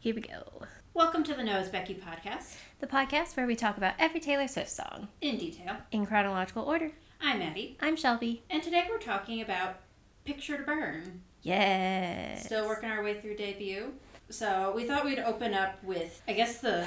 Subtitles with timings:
[0.00, 0.62] Here we go.
[0.94, 4.70] Welcome to the Noah's Becky podcast The podcast where we talk about every Taylor Swift
[4.70, 5.76] song in detail.
[5.92, 6.90] in chronological order.
[7.22, 8.42] I'm Maddie, I'm Shelby.
[8.50, 9.76] and today we're talking about
[10.24, 11.22] Picture to Burn.
[11.42, 12.44] Yes.
[12.46, 13.92] Still working our way through debut.
[14.28, 16.84] So we thought we'd open up with, I guess, the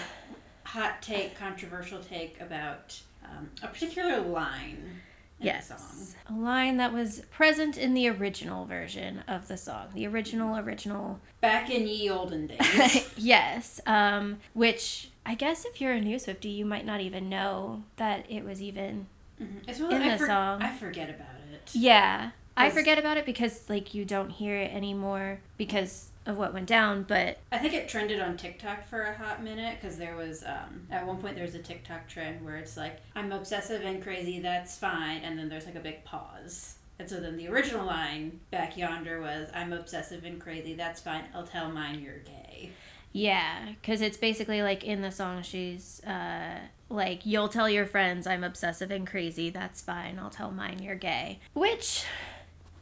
[0.65, 5.06] hot take, controversial take about um, a particular line in
[5.39, 6.15] Yes.
[6.29, 9.87] A line that was present in the original version of the song.
[9.93, 11.19] The original, original.
[11.41, 13.07] Back in ye olden days.
[13.17, 13.79] yes.
[13.85, 18.25] Um, which I guess if you're a new Swiftie, you might not even know that
[18.29, 19.07] it was even.
[19.41, 19.67] Mhm.
[19.69, 20.61] As well, In I, the for- song.
[20.63, 21.69] I forget about it.
[21.73, 22.31] Yeah.
[22.59, 26.67] I forget about it because, like, you don't hear it anymore because of what went
[26.67, 30.43] down, but I think it trended on TikTok for a hot minute because there was
[30.43, 34.03] um, at one point there was a TikTok trend where it's like I'm obsessive and
[34.03, 36.75] crazy, that's fine, and then there's like a big pause.
[36.99, 41.23] And so then the original line back yonder was I'm obsessive and crazy, that's fine.
[41.33, 42.71] I'll tell mine you're gay.
[43.13, 48.27] Yeah, because it's basically like in the song, she's uh, like, You'll tell your friends
[48.27, 49.49] I'm obsessive and crazy.
[49.49, 50.19] That's fine.
[50.19, 51.39] I'll tell mine you're gay.
[51.53, 52.03] Which,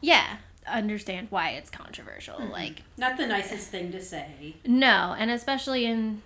[0.01, 2.35] yeah, understand why it's controversial.
[2.37, 2.51] Mm-hmm.
[2.51, 4.55] Like, Not the nicest thing to say.
[4.65, 6.21] no, and especially in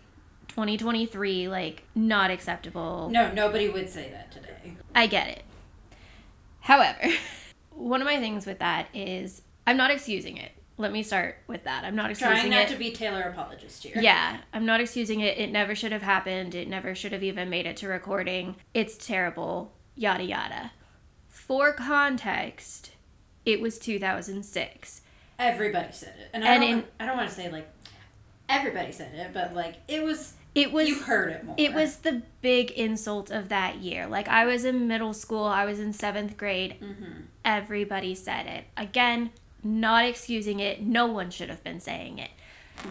[0.50, 3.09] 2023, like, not acceptable.
[3.12, 4.73] No, nobody would say that today.
[4.96, 5.44] I get it.
[6.62, 7.00] However,
[7.72, 10.52] one of my things with that is I'm not excusing it.
[10.78, 11.84] Let me start with that.
[11.84, 12.70] I'm not excusing Trying not it.
[12.70, 13.98] to be Taylor apologist here.
[14.00, 15.38] Yeah, I'm not excusing it.
[15.38, 16.56] It never should have happened.
[16.56, 18.56] It never should have even made it to recording.
[18.74, 19.74] It's terrible.
[19.96, 20.72] Yada yada.
[21.28, 22.92] For context,
[23.52, 25.02] it was 2006.
[25.38, 26.69] Everybody said it, and I And don't.
[26.72, 27.69] in- I don't want to say like
[28.47, 30.33] everybody said it, but like it was.
[30.56, 31.53] It was you heard it more.
[31.59, 34.08] it was the big insult of that year.
[34.08, 36.75] Like I was in middle school, I was in 7th grade.
[36.81, 37.22] Mm-hmm.
[37.45, 38.66] Everybody said it.
[38.75, 39.30] Again,
[39.63, 40.81] not excusing it.
[40.81, 42.31] No one should have been saying it.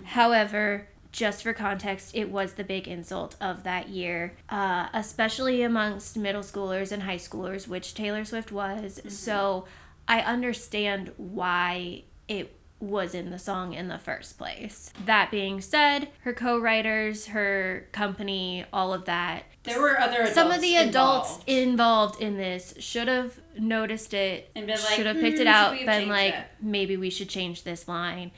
[0.05, 6.17] However, just for context, it was the big insult of that year, uh, especially amongst
[6.17, 9.01] middle schoolers and high schoolers, which Taylor Swift was.
[9.09, 9.65] So
[10.09, 14.93] I understand why it was in the song in the first place.
[15.05, 20.35] That being said, her co writers, her company, all of that, There were other adults
[20.35, 21.49] some of the adults involved.
[21.49, 25.47] involved in this should have noticed it And been like, should have "Hmm, picked should
[25.49, 28.31] it out been like that?" maybe we should change this line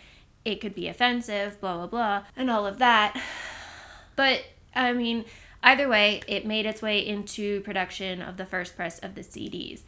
[0.44, 3.14] it could be offensive blah blah blah and all of that
[4.16, 4.42] but
[4.74, 5.24] i mean
[5.62, 9.82] either way it made its way into production of the first press of the cds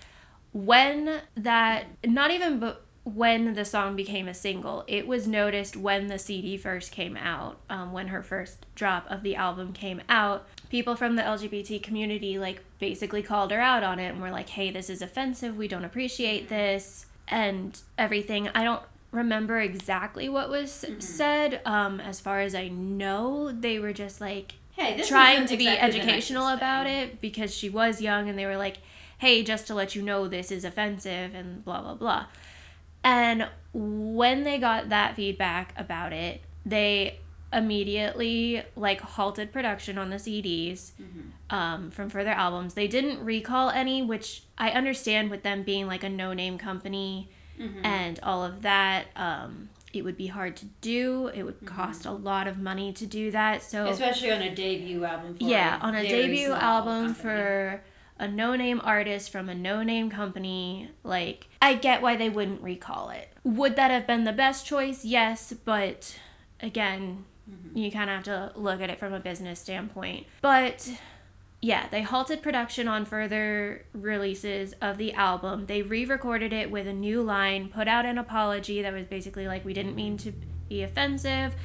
[0.53, 6.07] when that not even but when the song became a single it was noticed when
[6.07, 10.47] the cd first came out um, when her first drop of the album came out.
[10.71, 14.51] People from the lgbt community like basically called her out on it and were like
[14.51, 15.57] hey this is offensive.
[15.57, 17.07] We don't appreciate this.
[17.29, 23.53] And everything i don't remember exactly what was said um, as far as i know
[23.53, 27.55] they were just like Hey, this trying to be exactly the educational about it because
[27.55, 28.79] she was young and they were like,
[29.23, 32.27] hey, just to let you know this is offensive and blah, blah, blah.
[33.05, 37.19] And when they got that feedback about it, they
[37.53, 41.55] immediately like halted production on the CDs Mm-hmm.
[41.55, 42.75] um, from further albums.
[42.75, 47.31] They didn't recall any, which I understand with them being like a no name company
[47.61, 47.85] Mm-hmm.
[47.85, 49.07] and all of that.
[49.15, 51.27] Um, it would be hard to do.
[51.29, 51.45] It Mm-hmm.
[51.47, 53.63] would cost a lot of money to do that.
[53.63, 55.35] So Especially on a debut album.
[55.37, 57.23] For yeah, on a debut album company.
[57.23, 57.83] for
[58.23, 62.63] a no name artist from a no name company, like, I get why they wouldn't
[62.63, 63.29] recall it.
[63.45, 65.05] Would that have been the best choice?
[65.05, 66.19] Yes, but
[66.61, 67.77] again, Mm-hmm.
[67.77, 70.27] you kind of have to look at it from a business standpoint.
[70.41, 70.89] But
[71.61, 75.67] yeah, they halted production on further releases of the album.
[75.67, 79.49] They re recorded it with a new line, put out an apology that was basically
[79.49, 80.33] like, we didn't mean to
[80.69, 81.57] be offensive,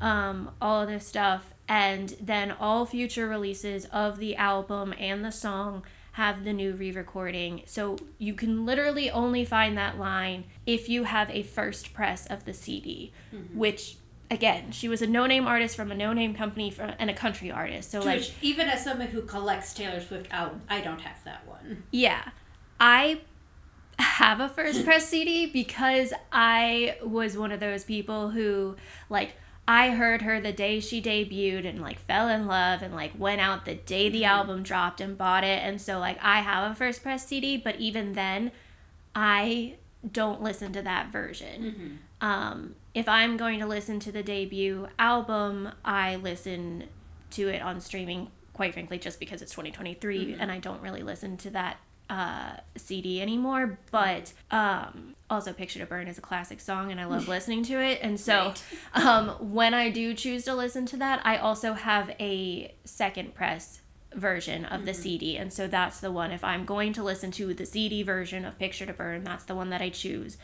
[0.00, 1.52] um, all of this stuff.
[1.68, 5.84] And then all future releases of the album and the song
[6.16, 7.62] have the new re recording.
[7.66, 12.44] So you can literally only find that line if you have a first press of
[12.44, 13.58] the CD, mm-hmm.
[13.58, 13.96] which.
[14.28, 17.92] Again, she was a no-name artist from a no-name company from, and a country artist.
[17.92, 21.46] So like, Which, even as someone who collects Taylor Swift albums, I don't have that
[21.46, 21.84] one.
[21.92, 22.30] Yeah.
[22.80, 23.20] I
[24.00, 28.74] have a first press CD because I was one of those people who
[29.08, 29.36] like
[29.68, 33.40] I heard her the day she debuted and like fell in love and like went
[33.40, 34.30] out the day the mm-hmm.
[34.30, 35.62] album dropped and bought it.
[35.62, 38.52] And so like I have a first press CD but even then
[39.14, 39.74] I
[40.10, 41.62] don't listen to that version.
[41.62, 42.26] Mm-hmm.
[42.26, 46.84] Um if I'm going to listen to the debut album, I listen
[47.32, 50.40] to it on streaming quite frankly just because it's 2023 mm-hmm.
[50.40, 51.76] and I don't really listen to that
[52.08, 57.04] uh, CD anymore, but um, also Picture to Burn is a classic song and I
[57.04, 57.98] love listening to it.
[58.02, 58.54] And so
[58.94, 59.04] Right.
[59.04, 63.80] um, when I do choose to listen to that, I also have a second press
[64.14, 65.36] version of the CD.
[65.36, 68.58] And so that's the one, if I'm going to listen to the CD version of
[68.58, 70.38] Picture to Burn, that's the one that I choose.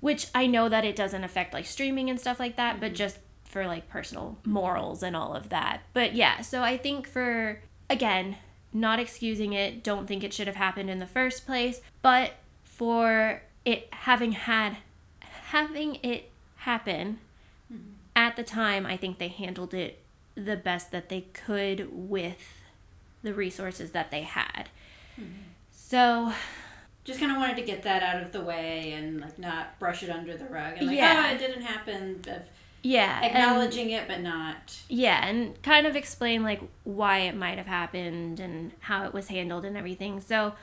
[0.00, 3.18] Which I know that it doesn't affect like streaming and stuff like that, but just
[3.44, 5.82] for like personal morals and all of that.
[5.92, 7.60] But yeah, so I think for,
[7.90, 8.36] again,
[8.72, 12.34] not excusing it, don't think it should have happened in the first place, but
[12.64, 14.78] for it having had,
[15.20, 17.18] having it happen
[17.68, 17.78] hmm.
[18.14, 20.02] at the time, I think they handled it
[20.34, 22.62] the best that they could with
[23.22, 24.68] the resources that they had.
[25.16, 25.24] Hmm.
[25.72, 26.32] So,
[27.04, 30.02] Just kind of wanted to get that out of the way and like not brush
[30.02, 31.26] it under the rug and like, Yeah.
[31.28, 32.22] oh, it didn't happen.
[32.82, 33.20] Yeah.
[33.22, 34.80] and- acknowledging it, but not.
[34.88, 39.28] yeah, and kind of explain like why it might have happened and how it was
[39.28, 40.20] handled and everything.
[40.20, 40.54] So,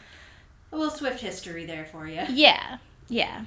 [0.72, 2.24] A little Swift history there for you.
[2.30, 2.78] yeah,
[3.08, 3.46] yeah.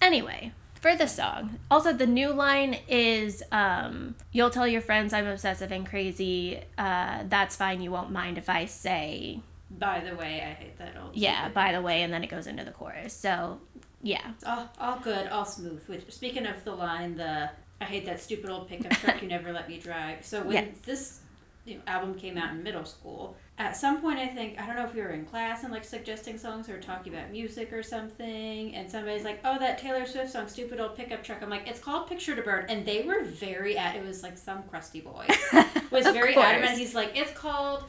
[0.00, 1.58] Anyway, for the song.
[1.70, 6.60] Also, the new line is um, You'll tell your friends I'm obsessive and crazy.
[6.76, 7.80] Uh, that's fine.
[7.80, 9.40] You won't mind if I say,
[9.70, 11.14] By the way, I hate that old.
[11.16, 13.12] yeah, by the way, and then it goes into the chorus.
[13.14, 13.60] So,
[14.02, 14.32] yeah.
[14.34, 15.82] It's all, all good, all smooth.
[15.86, 17.50] Which, speaking of the line, the
[17.82, 20.24] I hate that stupid old pickup truck you never let me drive.
[20.24, 20.66] So when Yes.
[20.84, 21.18] this
[21.64, 24.74] you know, album came out in middle school, at some point I think I don't
[24.76, 27.82] know if we were in class and like suggesting songs or talking about music or
[27.82, 31.68] something, and somebody's like, "Oh, that Taylor Swift song, stupid old pickup truck." I'm like,
[31.68, 33.94] "It's called Picture to Burn," and they were very at.
[33.94, 35.26] It was like some crusty boy
[35.92, 36.46] was very course.
[36.46, 36.78] adamant.
[36.78, 37.84] He's like, "It's called."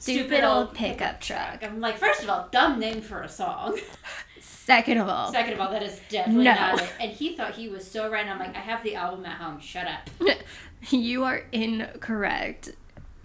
[0.00, 1.64] Stupid old pickup truck.
[1.64, 3.80] I'm like, first of all, dumb name for a song.
[4.68, 6.52] Second of all, Second of all, that is definitely No.
[6.54, 6.90] not it.
[7.00, 8.20] And he thought he was so right.
[8.20, 9.58] And I'm like, I have the album at home.
[9.60, 10.10] Shut up.
[10.90, 12.72] you are incorrect.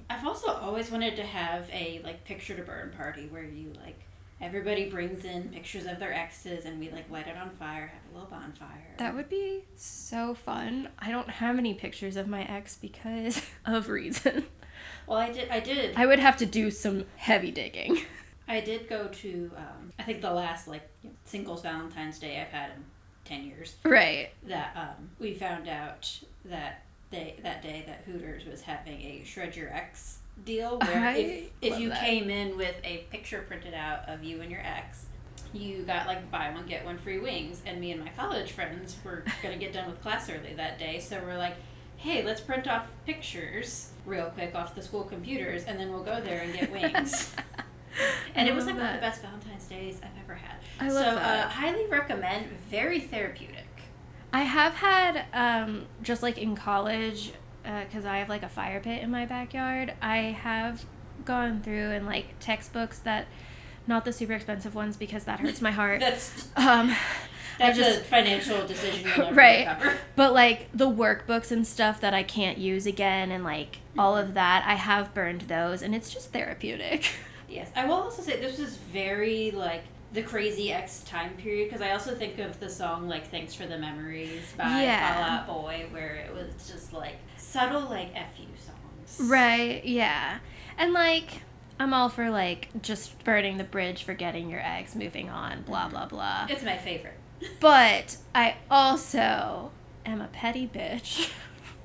[0.09, 3.99] I've also always wanted to have a like picture to burn party where you like
[4.41, 8.11] everybody brings in pictures of their exes and we like light it on fire, have
[8.11, 8.95] a little bonfire.
[8.97, 10.87] That would be so fun.
[10.97, 14.45] I don't have any pictures of my ex because of reason.
[15.07, 15.49] well, I did.
[15.49, 15.93] I did.
[15.97, 17.99] I would have to do some heavy digging.
[18.47, 19.51] I did go to.
[19.55, 20.89] Um, I think the last like
[21.23, 22.83] singles Valentine's Day I've had in
[23.25, 23.75] ten years.
[23.83, 24.29] Right.
[24.47, 29.55] That um, we found out that day that day that Hooters was having a shred
[29.55, 31.99] your ex deal where I if if you that.
[31.99, 35.05] came in with a picture printed out of you and your ex.
[35.53, 38.97] You got like buy one get one free wings, and me and my college friends
[39.03, 41.55] were gonna get done with class early that day, so we're like,
[41.97, 46.19] "Hey, let's print off pictures real quick off the school computers, and then we'll go
[46.19, 47.31] there and get wings."
[48.35, 50.55] and it was like one of the best Valentine's days I've ever had.
[50.79, 51.45] I love so, that.
[51.45, 52.47] Uh, highly recommend.
[52.69, 53.65] Very therapeutic.
[54.31, 59.03] I have had, um, just like in college, because I have like a fire pit
[59.03, 60.85] in my backyard, I have
[61.23, 63.27] gone through and like textbooks that,
[63.85, 65.99] not the super expensive ones because that hurts my heart.
[65.99, 66.95] That's Um,
[67.59, 69.67] that's just- a financial decision Right.
[69.67, 69.97] recover.
[70.15, 74.33] But like the workbooks and stuff that I can't use again and like all of
[74.33, 77.11] that, I have burned those and it's just therapeutic.
[77.53, 79.83] Yes, I will also say this was very like
[80.13, 83.65] the crazy ex time period because I also think of the song like "Thanks for
[83.65, 85.13] the Memories" by Yeah.
[85.13, 89.29] Fall Out Boy, where it was just like subtle like fu songs.
[89.29, 90.39] Right, yeah.
[90.77, 91.41] And like
[91.79, 95.91] I'm all for like just burning the bridge, forgetting your ex, moving on, blah mm-hmm.
[95.91, 96.47] blah blah.
[96.49, 97.17] It's my favorite.
[97.59, 99.71] But I also
[100.05, 101.29] am a petty bitch.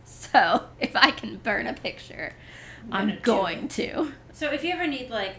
[0.05, 2.35] So if I can burn a picture,
[2.91, 4.13] gonna I'm going to.
[4.33, 5.37] So if you ever need like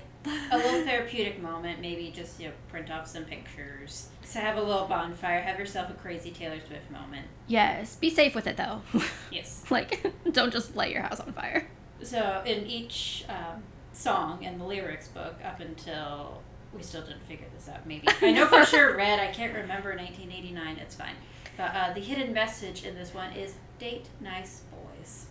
[0.51, 4.09] a little therapeutic moment, maybe just you know print off some pictures.
[4.23, 5.41] So have a little bonfire.
[5.41, 7.27] Have yourself a crazy Taylor Swift moment.
[7.47, 8.81] Yes, be safe with it though.
[9.31, 9.63] Yes.
[9.69, 11.67] like don't just light your house on fire.
[12.01, 16.41] So in each um, song in the lyrics book, up until
[16.73, 17.85] we still didn't figure this out.
[17.87, 18.95] Maybe I know for sure.
[18.95, 19.19] Red.
[19.19, 20.77] I can't remember 1989.
[20.77, 21.15] It's fine.
[21.57, 25.25] But uh, the hidden message in this one is date nice boys.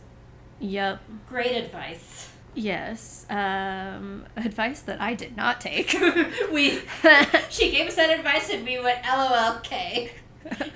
[0.61, 1.01] Yep.
[1.29, 2.31] Great advice.
[2.55, 3.27] Yes.
[3.31, 5.93] Um, advice that I did not take.
[6.53, 6.81] we
[7.51, 10.11] she gave us that advice and we went LOLK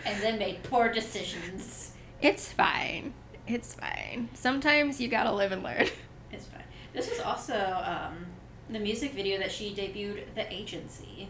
[0.04, 1.92] and then made poor decisions.
[2.20, 3.14] it's fine.
[3.46, 4.28] It's fine.
[4.34, 5.86] Sometimes you gotta live and learn.
[6.32, 6.62] It's fine.
[6.94, 8.24] This was also um,
[8.70, 11.28] the music video that she debuted, The Agency.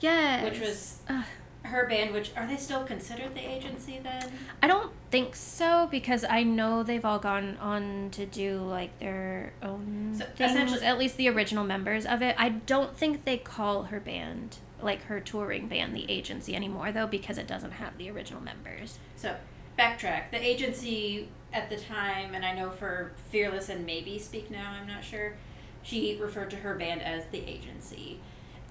[0.00, 0.42] Yes.
[0.44, 1.24] Which was- Ugh.
[1.62, 4.32] Her band, which are they still considered the agency then?
[4.62, 9.52] I don't think so because I know they've all gone on to do like their
[9.62, 10.52] own So, things.
[10.52, 12.34] essentially- At least the original members of it.
[12.38, 17.06] I don't think they call her band like her touring band the agency anymore though
[17.06, 18.98] because it doesn't have the original members.
[19.16, 19.36] So,
[19.78, 20.30] backtrack.
[20.30, 24.86] The agency at the time, and I know for Fearless and maybe Speak Now, I'm
[24.88, 25.34] not sure,
[25.82, 28.20] she referred to her band as the agency.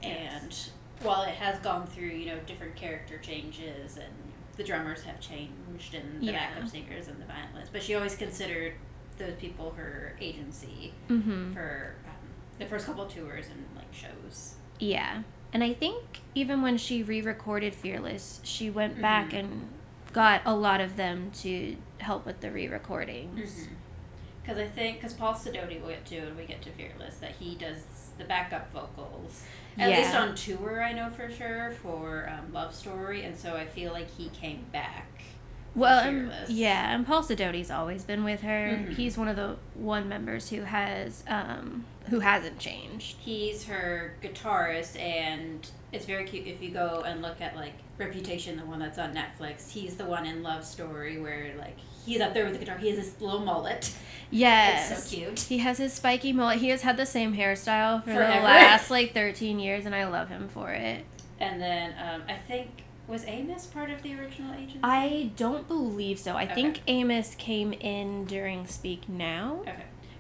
[0.02, 0.70] and
[1.02, 4.14] while it has gone through you know different character changes and
[4.58, 6.54] the drummers have changed and the Yeah.
[6.54, 8.74] backup singers and the violinists, but she always considered
[9.18, 11.54] those people her agency Mm-hmm.
[11.54, 12.12] for um,
[12.58, 14.56] the first couple tours and like shows.
[14.80, 15.24] Yeah.
[15.54, 19.40] And I think even when she re recorded Fearless, she went back Mhm.
[19.40, 19.70] and
[20.14, 23.68] got a lot of them to help with the re recordings.
[24.42, 27.34] Because I think, because Paul Sidoti will get to and we get to Fearless, that
[27.34, 27.84] he does
[28.18, 29.44] the backup vocals.
[29.78, 33.66] At least on tour, I know for sure, for um, Love Story, and so I
[33.66, 35.08] feel like he came back.
[35.76, 36.50] Well, Fearless.
[36.50, 38.80] yeah, and Paul Sidoti's always been with her.
[38.88, 38.96] Mhm.
[38.96, 43.18] He's one of the one members who has um who hasn't changed.
[43.20, 48.56] He's her guitarist, and it's very cute if you go and look at like Reputation,
[48.58, 49.72] the one that's on Netflix.
[49.72, 52.78] He's the one in Love Story where like he's up there with the guitar.
[52.78, 53.94] He has this little mullet.
[54.32, 54.92] Yes.
[54.92, 55.40] It's so cute.
[55.42, 56.60] He has his spiky mullet.
[56.60, 58.40] He has had the same hairstyle for Forever.
[58.40, 61.04] the last like 13 years, and I love him for it.
[61.40, 62.70] And then um, I think
[63.10, 64.80] was Amos part of the original agency?
[64.84, 66.36] I don't believe so.
[66.36, 66.54] I Okay.
[66.56, 69.58] think Amos came in during Speak Now.
[69.62, 69.76] Okay.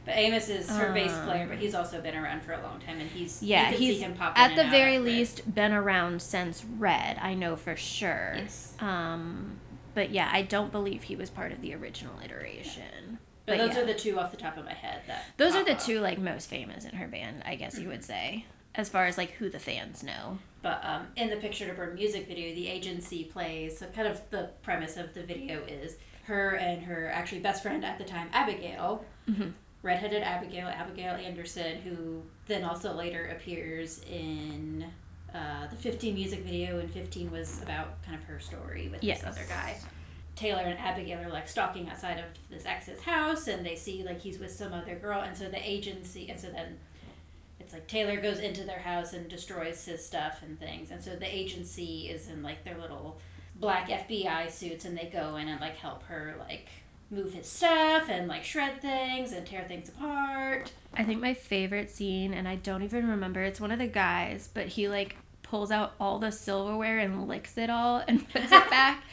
[0.05, 2.79] But Amos is her bass Um, player, but he's also been around for a long
[2.79, 6.65] time, and he's Yeah, he's see him pop at the very least been around since
[6.65, 7.17] Red.
[7.21, 8.33] I know for sure.
[8.37, 8.73] Yes.
[8.79, 9.59] Um,
[9.93, 13.19] but yeah, I don't believe he was part of the original iteration.
[13.45, 13.81] But, But those yeah.
[13.83, 15.79] are the two off the top of my head that Those are the up.
[15.79, 18.45] two like most famous in her band, I guess you would say,
[18.75, 20.37] as far as like who the fans know.
[20.61, 23.77] But um, in the Picture to Burn music video, the agency plays.
[23.79, 27.83] So kind of the premise of the video is her and her actually best friend
[27.85, 29.53] at the time, Abigail, Mhm.
[29.81, 34.85] redheaded Abigail, Abigail Anderson, who then also later appears in
[35.33, 39.21] uh, the 15 music video, and 15 was about kind of her story with Yes.
[39.21, 39.77] this other guy.
[40.35, 44.19] Taylor and Abigail are like stalking outside of this ex's house, and they see like
[44.19, 46.79] he's with some other girl, and so the agency, and so then
[47.59, 51.15] it's like Taylor goes into their house and destroys his stuff and things, and so
[51.15, 53.19] the agency is in like their little
[53.55, 56.69] black FBI suits, and they go in and like help her like
[57.11, 60.71] move his stuff and like shred things and tear things apart.
[60.93, 64.49] I think my favorite scene, and I don't even remember, it's one of the guys,
[64.53, 65.15] but he like
[65.49, 69.03] pulls out all the silverware and licks it all and puts it back.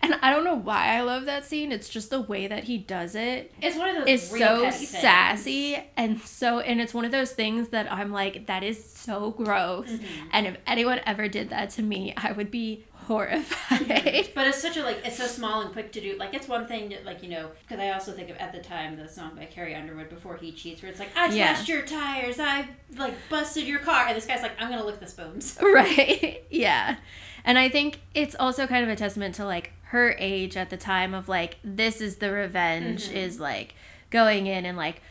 [0.00, 1.70] And I don't know why I love that scene.
[1.70, 3.52] It's just the way that he does it.
[3.60, 4.88] It's one of those is so petty things.
[4.88, 9.30] sassy and so and it's one of those things that I'm like that is so
[9.32, 10.28] gross Mm-hmm.
[10.32, 14.76] and if anyone ever did that to me I would be horrified But it's such
[14.76, 16.16] a like it's so small and quick to do.
[16.18, 18.60] Like it's one thing to like you know because I also think of at the
[18.60, 21.54] time the song by Carrie Underwood before he cheats where it's like I Yeah.
[21.54, 25.00] slashed your tires, I like busted your car, and this guy's like I'm gonna lick
[25.00, 25.58] the spoons.
[25.62, 26.96] right yeah
[27.44, 30.76] and I think it's also kind of a testament to like her age at the
[30.76, 33.14] time of like this is the revenge Mhm.
[33.14, 33.74] is like
[34.10, 35.02] going in and like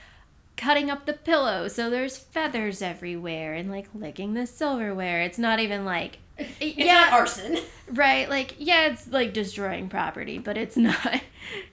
[0.57, 5.59] cutting up the pillow so there's feathers everywhere and like licking the silverware it's not
[5.59, 7.59] even like It's yeah arson.
[7.91, 11.21] Right, like yeah, it's like destroying property, but it's not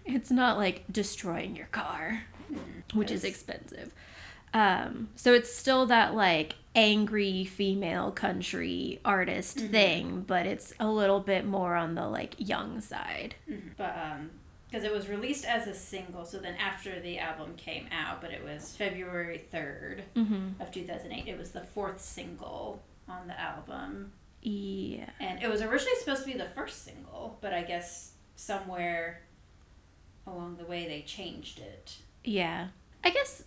[0.04, 2.24] it's not like destroying your car,
[2.94, 3.92] which is expensive.
[4.54, 9.70] Um so it's still that like angry female country artist Mhm.
[9.70, 13.34] thing, but it's a little bit more on the like young side.
[13.76, 14.30] But um,
[14.70, 18.30] because it was released as a single, so then after the album came out, but
[18.32, 20.60] it was February third Mhm.
[20.60, 21.26] of two thousand eight.
[21.26, 25.10] It was the fourth single on the album, Yeah.
[25.20, 29.22] and it was originally supposed to be the first single, but I guess somewhere
[30.26, 31.96] along the way they changed it.
[32.24, 32.68] Yeah.
[33.04, 33.42] I guess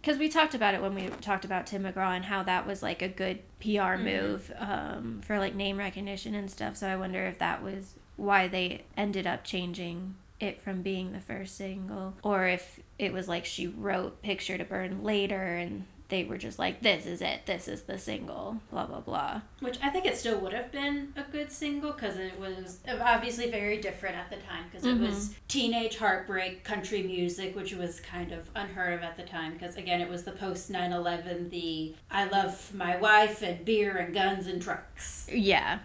[0.00, 2.82] because we talked about it when we talked about Tim McGraw and how that was
[2.82, 4.02] like a good PR Mhm.
[4.04, 6.76] move um, for like name recognition and stuff.
[6.76, 11.20] So I wonder if that was why they ended up changing it from being the
[11.20, 16.24] first single or if it was like she wrote Picture to Burn later and they
[16.24, 19.42] were just like, this is it, this is the single, blah, blah, blah.
[19.60, 23.50] Which I think it still would have been a good single because it was obviously
[23.50, 25.34] very different at the time because it was mm-hmm.
[25.48, 30.00] teenage heartbreak country music, which was kind of unheard of at the time because, again,
[30.00, 34.46] it was the post 9 11, the I love my wife and beer and guns
[34.46, 35.26] and trucks.
[35.30, 35.80] Yeah.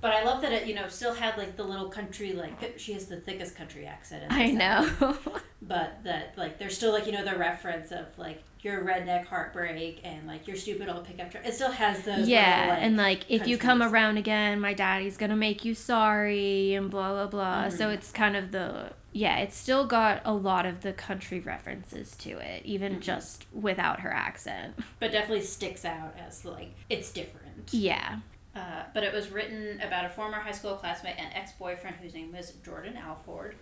[0.00, 2.92] But I love that it, you know, still had like the little country, like, she
[2.94, 4.24] has the thickest country accent.
[4.24, 5.16] in I know.
[5.62, 10.00] But that, like, there's still like, you know, the reference of like, your redneck heartbreak
[10.04, 11.46] and like your stupid old pickup truck.
[11.46, 12.28] It still has those.
[12.28, 15.74] yeah, little, like, and like if you come around again, my daddy's gonna make you
[15.74, 17.68] sorry and blah blah blah.
[17.70, 17.94] So Mhm.
[17.94, 22.38] it's kind of the yeah, it's still got a lot of the country references to
[22.38, 23.00] it, even Mhm.
[23.00, 24.74] just without her accent.
[24.98, 27.72] but definitely sticks out as like it's different.
[27.72, 28.16] Yeah.
[28.54, 32.32] Uh, but it was written about a former high school classmate and ex-boyfriend whose name
[32.32, 33.54] was Jordan Alford.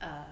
[0.00, 0.24] Uh,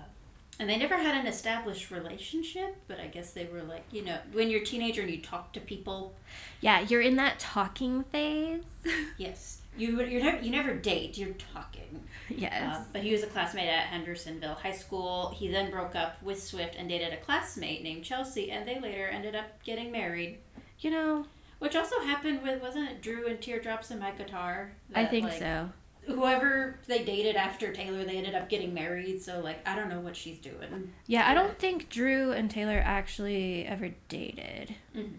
[0.59, 4.19] And they never had an established relationship, but I guess they were like, you know,
[4.33, 6.13] when you're a teenager and you talk to people.
[6.61, 8.63] Yeah, you're in that talking phase.
[9.17, 9.59] Yes.
[9.79, 12.03] You, you're never, you never date, you're talking.
[12.29, 12.77] yes.
[12.77, 15.31] Uh, but he was a classmate at Hendersonville High School.
[15.39, 19.07] He then broke up with Swift and dated a classmate named Chelsea, and they later
[19.07, 20.39] ended up getting married.
[20.81, 21.25] you know,
[21.61, 24.73] Which also happened with, wasn't it Drew and Teardrops in My Guitar?
[24.95, 25.71] I think like, so.
[26.07, 30.01] Whoever they dated after Taylor, they ended up getting married, so, like, I don't know
[30.01, 30.93] what she's doing.
[31.07, 34.75] Yeah, I don't think Drew and Taylor actually ever dated.
[34.97, 35.13] Mhm.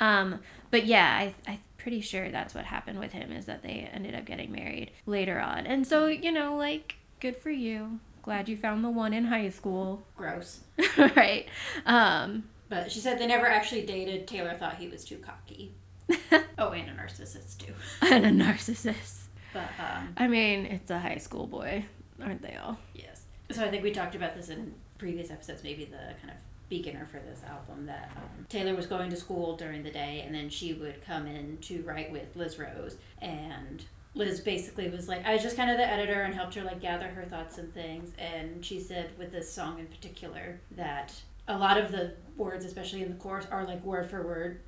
[0.00, 3.88] Um, but yeah, I I'm pretty sure that's what happened with him is that they
[3.92, 5.66] ended up getting married later on.
[5.66, 8.00] And so, you know, like good for you.
[8.22, 10.02] Glad you found the one in high school.
[10.16, 10.60] Gross.
[10.96, 11.46] right.
[11.86, 14.26] Um But she said they never actually dated.
[14.26, 15.72] Taylor thought he was too cocky.
[16.58, 17.72] Oh, and a narcissist, too.
[18.02, 19.22] and a narcissist.
[19.52, 21.84] But, um, I mean, it's a high school boy,
[22.22, 22.78] aren't they all?
[22.94, 23.22] Yes.
[23.50, 26.36] So I think we talked about this in previous episodes, maybe the kind of
[26.68, 30.34] beginner for this album, that um, Taylor was going to school during the day and
[30.34, 32.96] then she would come in to write with Liz Rose.
[33.20, 36.62] And Liz basically was like, I was just kind of the editor and helped her
[36.62, 38.12] like gather her thoughts and things.
[38.18, 41.12] And she said with this song in particular that
[41.48, 44.60] a lot of the words, especially in the chorus, are like word for word.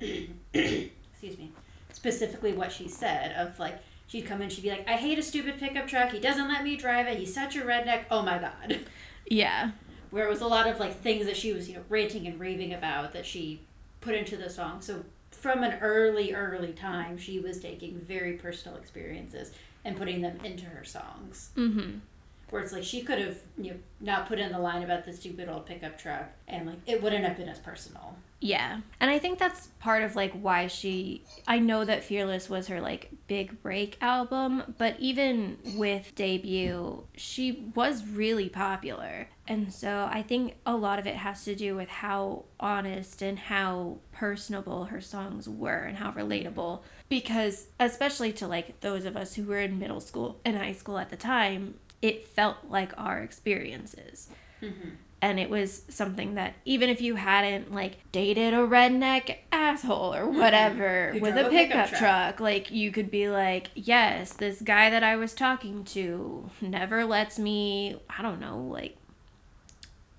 [1.25, 1.51] Excuse me.
[1.91, 5.23] Specifically what she said of like she'd come in, she'd be like, I hate a
[5.23, 6.11] stupid pickup truck.
[6.11, 7.17] He doesn't let me drive it.
[7.17, 8.05] He's such a redneck.
[8.11, 8.79] Oh my god.
[9.27, 9.71] Yeah.
[10.11, 12.39] Where it was a lot of like things that she was, you know, ranting and
[12.39, 13.61] raving about that she
[14.01, 14.81] put into the song.
[14.81, 19.51] So from an early, early time, she was taking very personal experiences
[19.83, 21.49] and putting them into her songs.
[21.55, 22.01] Mhm.
[22.49, 25.13] Where it's like she could have, you know, not put in the line about the
[25.13, 28.15] stupid old pickup truck and like it wouldn't have been as personal.
[28.39, 28.81] Yeah.
[28.99, 32.79] And I think that's part of like why she I know that Fearless was her
[32.79, 39.29] like big break album, but even with debut, she was really popular.
[39.47, 43.37] And so I think a lot of it has to do with how honest and
[43.37, 49.35] how personable her songs were and how relatable because especially to like those of us
[49.35, 53.19] who were in middle school and high school at the time, it felt like our
[53.19, 54.29] experiences.
[54.61, 54.89] Mm-hmm.
[55.21, 60.25] And it was something that even if you hadn't like dated a redneck asshole or
[60.25, 60.37] mm-hmm.
[60.37, 61.99] whatever Who with a pickup truck.
[61.99, 67.05] truck like you could be like yes this guy that i was talking to never
[67.05, 68.97] lets me i don't know like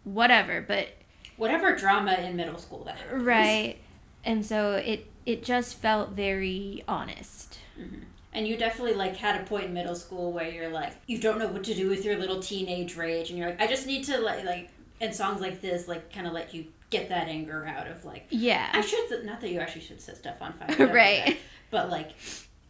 [0.03, 0.89] whatever but
[1.37, 3.77] Whatever drama in middle school that right.
[4.25, 8.03] And so it it just felt very honest mm-hmm.
[8.37, 11.39] And you definitely like had a point in middle school where you're like you don't
[11.39, 14.05] know what to do with your little teenage rage and you're like I just need
[14.05, 14.69] to like like
[15.01, 18.27] and songs like this like kind of let you get that anger out of like
[18.31, 18.69] Yeah.
[18.73, 21.25] I should not that you actually should set stuff on fire Right.
[21.27, 21.37] that,
[21.71, 22.11] but like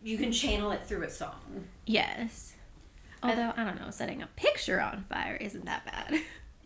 [0.03, 1.67] you can channel it through a song.
[1.85, 2.55] Yes.
[3.23, 6.21] Although i don't know setting a picture on fire isn't that bad.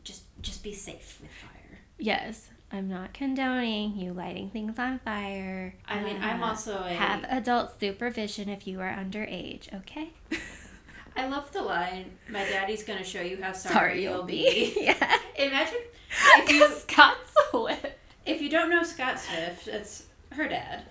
[0.05, 1.79] Just just be safe with fire.
[1.99, 5.75] Yes, I'm not condoning you lighting things on fire.
[5.89, 9.73] I mean I'm Uh, also a have adult supervision if you are underage.
[9.75, 10.11] Okay.
[11.17, 14.73] I love the line my daddy's gonna show you how sorry, Sorry, you'll you'll be,
[14.75, 14.77] be.
[14.85, 15.19] yeah.
[15.37, 15.81] imagine
[16.37, 17.17] if you Scott
[17.51, 17.87] Swift.
[18.25, 20.85] If you don't know Scott Swift, it's her dad.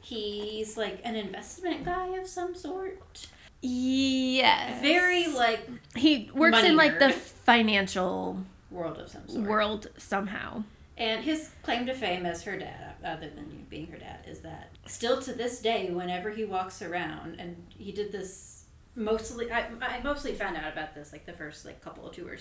[0.00, 3.26] He's like an investment guy of some sort.
[3.60, 4.80] Yes.
[4.80, 8.38] Very like He works in like the financial
[8.70, 9.44] world of some sort.
[9.46, 10.64] world somehow.
[10.98, 14.70] And his claim to fame as her dad, other than being her dad, is that
[14.86, 20.00] still to this day, whenever he walks around, and he did this mostly, I, I
[20.02, 22.40] mostly found out about this like the first like couple of tours.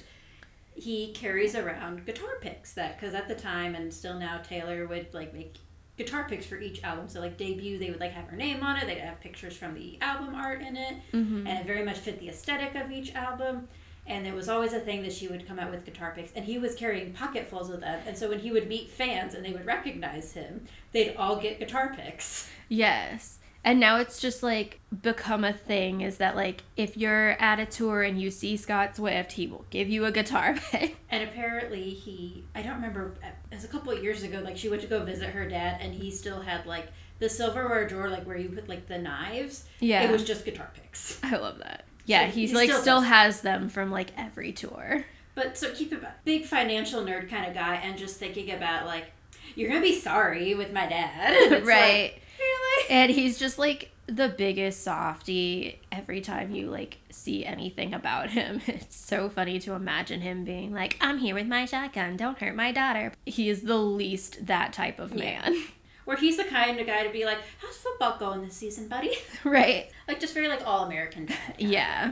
[0.73, 5.13] He carries around guitar picks that because at the time and still now Taylor would
[5.13, 5.55] like make
[5.97, 7.07] guitar picks for each album.
[7.09, 8.85] So like debut, they would like have her name on it.
[8.87, 11.47] They'd have pictures from the album art in it, Mm-hmm.
[11.47, 13.67] and it very much fit the aesthetic of each album.
[14.07, 16.45] And it was always a thing that she would come out with guitar picks, and
[16.45, 18.01] he was carrying pocketfuls of them.
[18.05, 21.59] And so when he would meet fans and they would recognize him, they'd all get
[21.59, 22.49] guitar picks.
[22.69, 23.39] Yes.
[23.65, 27.65] And now it's just like become a thing is that like if you're at a
[27.65, 30.97] tour and you see Scott Swift, he will give you a guitar pick.
[31.09, 34.69] And apparently he, I don't remember, it was a couple of years ago, like she
[34.69, 38.27] went to go visit her dad, and he still had like the silverware drawer, like
[38.27, 39.65] where you put like the knives.
[39.79, 40.03] Yeah.
[40.03, 41.19] It was just guitar picks.
[41.23, 41.85] I love that.
[42.05, 45.05] Yeah, he's he like still still has them from like every tour.
[45.33, 49.11] But so keep it big financial nerd kind of guy, and just thinking about like,
[49.55, 51.51] you're gonna be sorry with my dad.
[51.65, 52.13] Right.
[52.13, 52.89] Like, really?
[52.89, 58.61] and he's just like the biggest softy every time you like see anything about him.
[58.67, 62.55] It's so funny to imagine him being like, I'm here with my shotgun, don't hurt
[62.55, 63.13] my daughter.
[63.25, 65.55] He is the least that type of man.
[66.05, 69.11] Where he's the kind of guy to be like, "How's football going this season, buddy?"
[69.43, 69.89] right.
[70.07, 71.29] like just very like all American.
[71.57, 72.11] Yeah.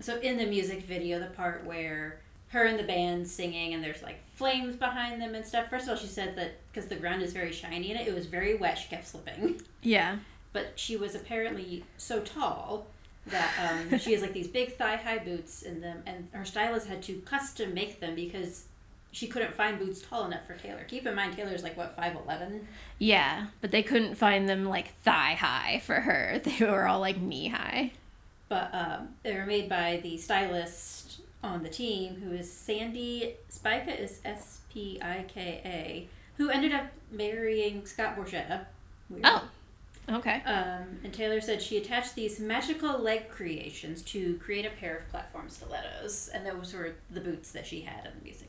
[0.00, 4.02] So in the music video, the part where her and the band singing, and there's
[4.02, 5.68] like flames behind them and stuff.
[5.68, 8.14] First of all, she said that because the ground is very shiny in it, it
[8.14, 8.78] was very wet.
[8.78, 9.60] She kept slipping.
[9.82, 10.16] Yeah.
[10.52, 12.86] But she was apparently so tall
[13.26, 13.52] that
[13.92, 17.02] um, she has like these big thigh high boots in them, and her stylist had
[17.04, 18.64] to custom make them because
[19.10, 20.84] she couldn't find boots tall enough for Taylor.
[20.84, 22.66] Keep in mind, Taylor's like what five eleven.
[22.98, 26.40] Yeah, but they couldn't find them like thigh high for her.
[26.48, 27.92] They were all like knee high.
[28.48, 33.98] But um, they were made by the stylist on the team, who is Sandy Spika,
[33.98, 38.66] is S P I K A, who ended up marrying Scott Borchetta.
[39.08, 39.22] Weird.
[39.24, 39.48] Oh.
[40.10, 40.42] Okay.
[40.46, 45.08] Um, and Taylor said she attached these magical leg creations to create a pair of
[45.10, 48.48] platform stilettos, and those were the boots that she had in the music.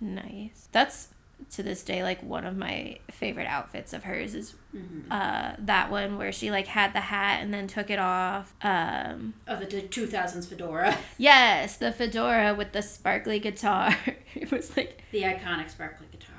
[0.00, 0.68] Nice.
[0.72, 1.08] That's
[1.52, 5.10] to this day like one of my favorite outfits of hers is Mm-hmm.
[5.10, 8.54] uh that one where she like had the hat and then took it off.
[8.60, 13.96] Um Oh, the two thousands fedora, yes, the fedora with the sparkly guitar.
[14.34, 16.34] it was like the iconic sparkly guitar.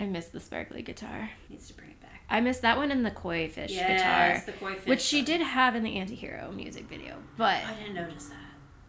[0.00, 1.30] I miss the sparkly guitar.
[1.48, 2.22] Needs to bring it back.
[2.28, 4.42] I miss that one in the koi fish yes, guitar.
[4.46, 7.94] the koi fish Which she did have in the anti-hero music video, but I didn't
[7.94, 8.36] notice that.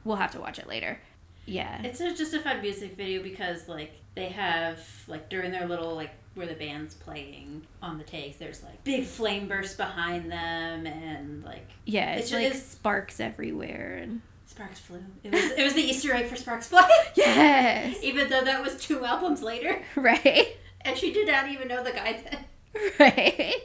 [0.03, 0.99] we'll have to watch it later.
[1.45, 1.82] Yeah.
[1.84, 5.95] It's a, just a fun music video because like they have like during their little
[5.95, 10.86] like where the band's playing on the takes, there's like big flame bursts behind them
[10.86, 15.01] and like Yeah, It's it's, ju- like it's- sparks everywhere and Sparks flew.
[15.23, 16.89] It was it was the Easter egg for Sparks Fly.
[17.15, 17.97] Yes.
[18.03, 20.58] even though that was two albums later, Right.
[20.82, 22.45] and she did not even know the guy then.
[22.99, 23.55] Right.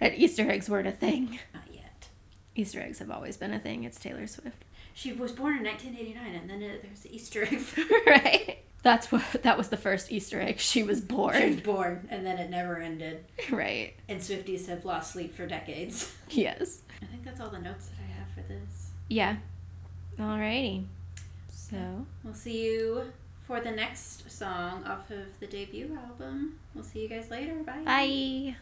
[0.00, 1.38] And Easter eggs weren't a thing.
[1.52, 2.08] Not yet.
[2.54, 3.84] Easter eggs have always been a thing.
[3.84, 4.64] It's Taylor Swift.
[4.94, 7.60] She was born in 1989, and then it, there's the Easter egg.
[8.06, 8.58] Right.
[8.82, 10.58] That's what that was the first Easter egg.
[10.58, 11.34] She was born.
[11.38, 11.76] she was born.
[11.76, 13.24] born, and then it never ended.
[13.50, 13.94] right.
[14.08, 16.14] And Swifties have lost sleep for decades.
[16.30, 16.82] Yes.
[17.02, 18.90] I think that's all the notes that I have for this.
[19.08, 19.36] Yeah.
[20.16, 20.84] Alrighty.
[21.50, 23.12] So We'll see you
[23.46, 26.60] for the next song off of the debut album.
[26.74, 27.54] We'll see you guys later.
[27.64, 27.82] Bye.
[27.84, 28.56] bye.